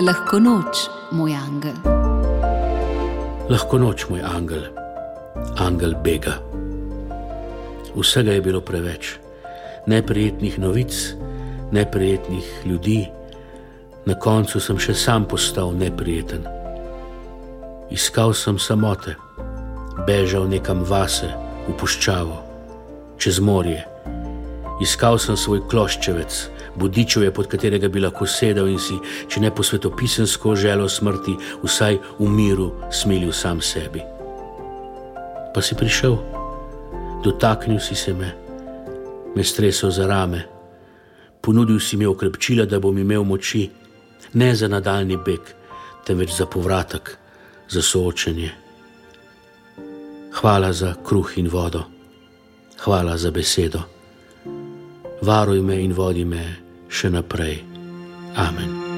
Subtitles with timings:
[0.00, 1.76] Lahko noč, moj angel.
[3.52, 4.62] Lahko noč, moj angel,
[5.60, 6.38] angel bega.
[7.92, 9.18] Vsega je bilo preveč,
[9.86, 10.94] neprijetnih novic,
[11.72, 13.10] neprijetnih ljudi,
[14.08, 16.48] na koncu sem še sam postal neprijeten.
[17.92, 19.18] Iskal sem samote,
[20.08, 21.28] bežal nekam vase,
[21.68, 22.40] v puščavo,
[23.20, 23.84] čez morje.
[24.80, 26.40] Iskal sem svoj kloščevec,
[26.76, 28.98] bodičuje, pod katerega bi lahko sedel in si,
[29.28, 34.02] če ne po svetopisensko želo smrti, vsaj v miru smilil sam sebi.
[35.54, 36.16] Pa si prišel,
[37.24, 38.32] dotaknil si se me,
[39.34, 40.44] me stresel za rame,
[41.40, 43.68] ponudil si mi okrepčila, da bom imel moči,
[44.34, 45.40] ne za nadaljni beg,
[46.06, 47.16] temveč za povratek,
[47.68, 48.50] za soočenje.
[50.40, 51.82] Hvala za kruh in vodo,
[52.84, 53.99] hvala za besedo
[55.22, 56.44] varuj me in vodi me
[56.88, 57.60] še naprej.
[58.36, 58.89] Amen.